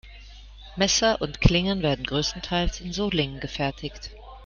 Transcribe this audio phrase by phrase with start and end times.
[0.77, 4.09] Messer und Klingen werden größtenteils in Solingen gefertigt.